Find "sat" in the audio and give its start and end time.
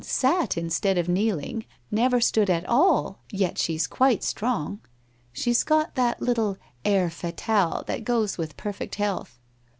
0.03-0.57